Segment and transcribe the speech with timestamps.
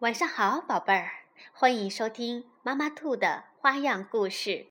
[0.00, 4.68] 晚上好，宝贝儿，欢迎收听妈妈兔的花样故事。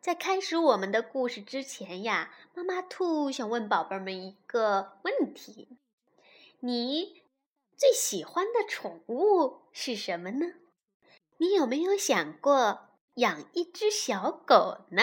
[0.00, 5.76] 在开始我们的故事之前呀，妈妈兔想问宝贝们一个问题：
[6.60, 7.24] 你
[7.76, 10.46] 最喜欢的宠物是什么呢？
[11.36, 15.02] 你有没有想过养一只小狗呢？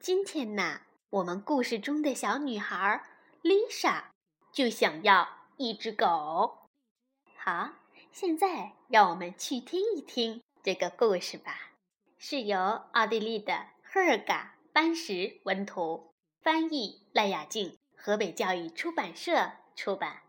[0.00, 0.80] 今天呢，
[1.10, 3.04] 我们故事中的小女孩
[3.44, 4.06] Lisa
[4.50, 6.66] 就想要一只狗。
[7.36, 7.79] 好。
[8.12, 11.70] 现在让我们去听一听这个故事吧，
[12.18, 12.58] 是由
[12.92, 20.22] 奥地利的赫尔嘎·班什文图，翻译赖雅静，河北教育出版社出版。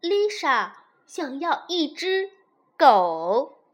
[0.00, 0.72] Lisa
[1.06, 2.30] 想要一只
[2.76, 3.64] 狗，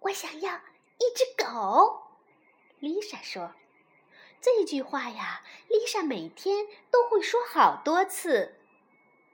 [0.00, 0.56] 我想要
[0.98, 2.02] 一只狗。
[2.80, 3.54] Lisa 说
[4.40, 8.54] ：“这句话呀，Lisa 每天都会说好多次。”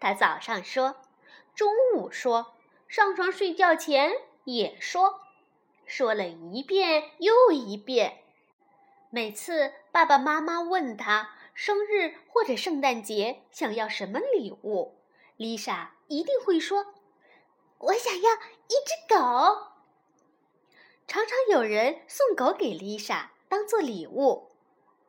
[0.02, 0.96] 他早上说，
[1.54, 2.54] 中午说，
[2.88, 5.20] 上床睡觉前也说，
[5.86, 8.24] 说了一遍又一遍。
[9.10, 14.98] 每次爸爸妈妈问他生日或者圣诞节想要什么礼物，
[15.36, 16.94] 丽莎一定会说
[17.78, 19.68] ：“我想要一只狗。”
[21.06, 24.50] 常常有人送狗给丽莎当做礼物，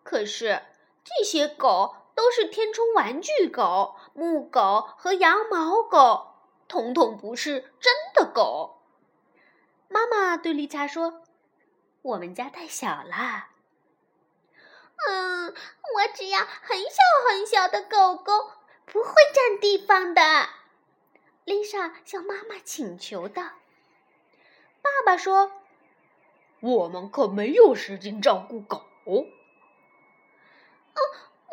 [0.03, 0.61] 可是
[1.03, 1.95] 这些狗。
[2.16, 6.36] 都是填充玩具狗、木狗和羊毛狗，
[6.67, 8.81] 统统不是真的狗。
[9.88, 11.23] 妈妈对丽莎说
[12.03, 13.47] ：“我们家太小了。
[15.08, 16.97] ”“嗯，我只要很小
[17.30, 18.52] 很小的狗狗，
[18.86, 20.22] 不会占地方的。”
[21.45, 23.44] 丽莎向妈妈请求道。
[24.81, 25.52] 爸爸说
[26.61, 29.25] ：“我们可没有时间照顾狗。”哦。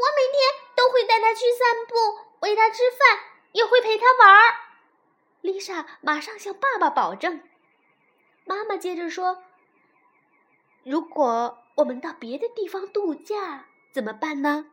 [0.01, 0.41] 我每天
[0.75, 3.19] 都会带它去散步，喂它吃饭，
[3.53, 4.61] 也会陪它玩儿。
[5.41, 7.43] 丽莎马上向爸爸保证。
[8.45, 9.43] 妈妈接着说
[10.85, 14.67] ：“如果我们到别的地方度假，怎么办呢？”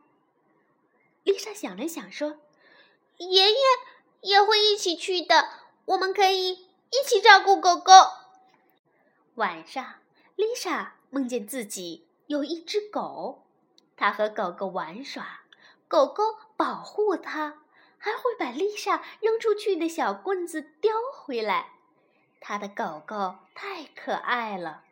[1.24, 2.38] 丽莎想了想说
[3.16, 3.58] ：“爷爷
[4.20, 5.48] 也会一起去的，
[5.86, 7.92] 我们可以一起照顾狗狗。”
[9.36, 10.00] 晚上，
[10.36, 13.46] 丽莎梦见自己有一只狗。
[13.96, 15.40] 她和狗狗玩耍，
[15.88, 17.62] 狗狗保护它，
[17.96, 21.72] 还会把丽莎扔出去的小棍子叼回来。
[22.40, 24.84] 它的狗狗太可爱了，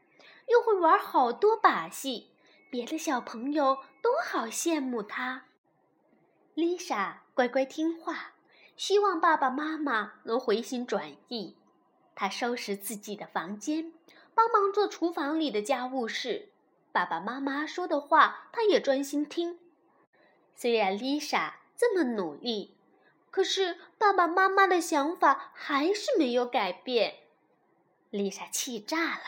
[0.48, 2.30] 又会玩好多把戏，
[2.70, 5.44] 别的小朋友都好羡慕他。
[6.54, 8.32] 丽莎乖乖听话，
[8.76, 11.56] 希望爸爸妈妈能回心转意。
[12.14, 13.92] 她收拾自己的房间，
[14.34, 16.48] 帮忙做厨房里的家务事。
[16.90, 19.58] 爸爸妈妈说的话，他也专心听。
[20.56, 22.75] 虽然丽莎这么努力，
[23.31, 27.19] 可是爸爸妈妈的想法还是没有改变。
[28.11, 29.22] 丽莎气炸了，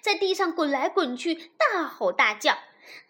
[0.00, 2.58] 在地上滚来滚去，大吼大叫：“啊！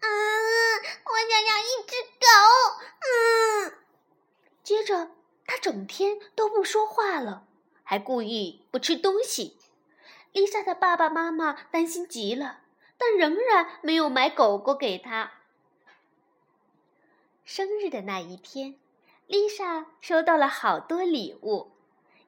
[0.04, 2.26] 我想要一只狗！”
[3.00, 3.72] 嗯。
[4.62, 5.12] 接着，
[5.46, 7.46] 他整天都不说话了，
[7.82, 9.58] 还故意不吃东西。
[10.32, 12.58] 丽莎的爸爸妈妈担心极了。
[13.04, 15.32] 但仍然没有买狗狗给他。
[17.44, 18.76] 生日的那一天，
[19.26, 21.72] 丽莎收到了好多礼物，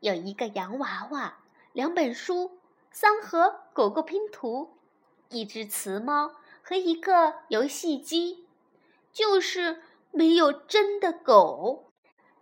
[0.01, 1.39] 有一个洋娃娃、
[1.73, 2.59] 两本书、
[2.91, 4.77] 三盒狗狗拼图、
[5.31, 8.47] 一只雌猫和一个游戏机，
[9.13, 11.93] 就是没有真的狗。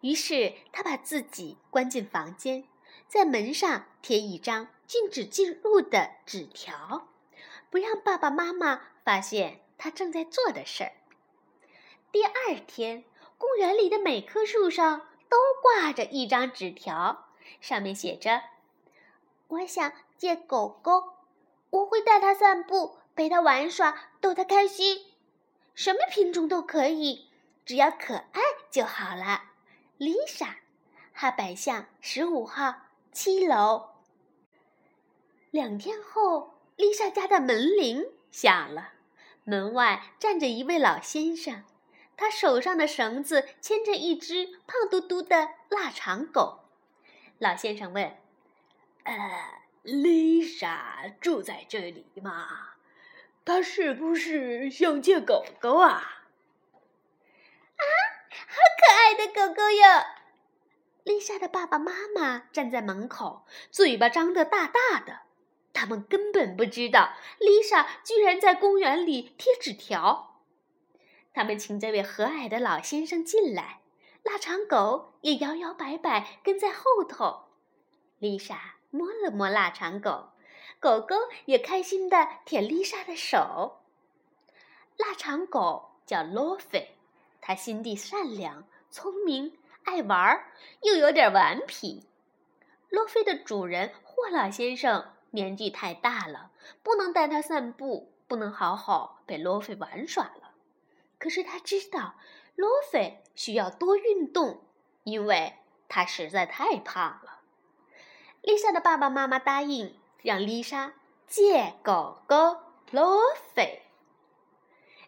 [0.00, 2.64] 于是她把自己关进房间，
[3.06, 7.08] 在门上贴一张禁止进入的纸条。
[7.70, 10.92] 不让爸爸妈妈发现他正在做的事儿。
[12.12, 13.04] 第二天，
[13.38, 18.42] 公园里的每棵树上都挂着一张纸条，上面写着
[19.48, 21.14] ：“我想借狗狗，
[21.70, 25.06] 我会带它散步，陪它玩耍，逗它开心。
[25.74, 27.30] 什么品种都可以，
[27.64, 29.44] 只要可爱就好了。”
[29.98, 30.56] Lisa，
[31.14, 32.74] 哈百巷十五号
[33.10, 33.88] 七楼。
[35.50, 36.52] 两天后。
[36.74, 38.94] 丽莎家的门铃响了，
[39.44, 41.62] 门外站着一位老先生，
[42.16, 46.60] 他手上的绳子牵着一只胖嘟嘟的腊肠狗。
[47.38, 48.16] 老先生问
[49.04, 49.14] ：“呃，
[49.82, 52.74] 丽莎住在这里吗？
[53.44, 56.22] 她是不是想见狗狗啊
[57.74, 57.82] ？”“啊，
[58.30, 60.04] 好可爱的狗狗哟！”
[61.02, 65.22] 丽莎的爸爸妈妈站在门口，嘴巴张得大大的。
[65.72, 70.31] 他们根本不知道，丽莎居然在公园里贴纸条。
[71.32, 73.80] 他们请这位和蔼的老先生进来。
[74.22, 77.46] 腊肠狗也摇摇摆摆跟在后头。
[78.18, 80.28] 丽莎摸了摸腊肠狗，
[80.78, 83.80] 狗狗也开心地舔丽莎的手。
[84.96, 86.96] 腊肠狗叫罗菲，
[87.40, 90.52] 它心地善良、聪明、爱玩儿，
[90.82, 92.06] 又有点顽皮。
[92.90, 96.52] 罗菲的主人霍老先生年纪太大了，
[96.84, 100.41] 不能带它散步，不能好好陪罗菲玩耍了。
[101.22, 102.16] 可是他知道，
[102.56, 104.64] 罗菲需要多运动，
[105.04, 105.54] 因为
[105.88, 107.42] 他实在太胖了。
[108.40, 110.94] 丽莎的爸爸妈妈答应让丽莎
[111.28, 112.56] 借狗狗
[112.90, 113.20] 罗
[113.54, 113.82] 菲。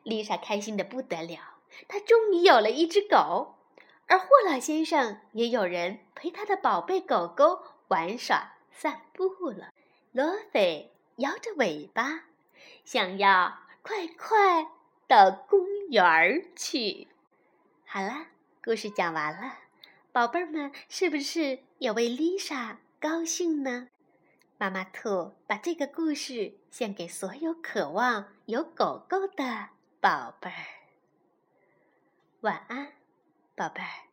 [0.05, 1.41] 丽莎开心的不得了，
[1.89, 3.57] 她终于有了一只狗，
[4.07, 9.73] 而霍老先生也有人陪他的宝贝狗狗玩耍、散步了。
[10.13, 12.27] 罗菲摇着尾巴，
[12.85, 14.69] 想要快快
[15.09, 17.09] 到公园儿去。
[17.85, 18.27] 好了，
[18.63, 19.59] 故事讲完了，
[20.13, 23.89] 宝贝儿们是不是也为丽莎高兴呢？
[24.57, 29.71] 妈妈兔把这个故事献给所有渴望有狗狗的。
[30.01, 30.65] 宝贝儿，
[32.41, 32.93] 晚安，
[33.57, 34.04] 宝贝儿。